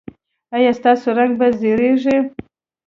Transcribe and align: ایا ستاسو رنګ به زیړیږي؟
ایا 0.55 0.71
ستاسو 0.79 1.07
رنګ 1.17 1.31
به 1.39 1.47
زیړیږي؟ 1.59 2.17